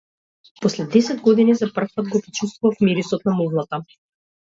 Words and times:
После 0.61 0.85
десет 0.93 1.21
години, 1.25 1.55
за 1.59 1.67
прв 1.75 1.89
пат 1.95 2.09
го 2.13 2.21
почувствував 2.21 2.81
мирисот 2.81 3.25
на 3.29 3.33
мувлата. 3.41 3.81